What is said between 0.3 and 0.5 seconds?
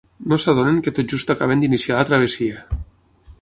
No